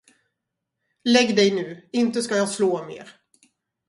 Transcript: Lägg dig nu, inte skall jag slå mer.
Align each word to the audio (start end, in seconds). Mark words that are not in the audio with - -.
Lägg 1.03 1.35
dig 1.35 1.51
nu, 1.51 1.89
inte 1.91 2.21
skall 2.21 2.37
jag 2.37 2.49
slå 2.49 2.83
mer. 2.85 3.11